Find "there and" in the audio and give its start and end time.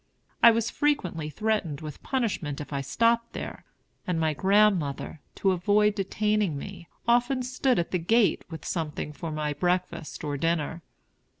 3.33-4.19